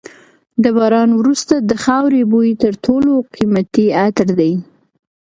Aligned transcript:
د 0.63 0.65
باران 0.77 1.09
وروسته 1.19 1.53
د 1.69 1.71
خاورې 1.83 2.21
بوی 2.31 2.51
تر 2.63 2.73
ټولو 2.85 3.11
قیمتي 3.35 3.85
عطر 4.03 4.27
دی. 4.39 4.53